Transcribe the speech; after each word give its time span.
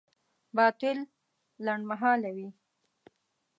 باطل 0.57 0.97
لنډمهاله 1.65 2.29
وي. 2.35 2.47